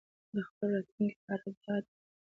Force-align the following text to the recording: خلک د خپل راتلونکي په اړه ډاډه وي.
خلک 0.03 0.09
د 0.33 0.37
خپل 0.47 0.67
راتلونکي 0.75 1.15
په 1.23 1.29
اړه 1.33 1.47
ډاډه 1.63 1.89
وي. 1.93 1.99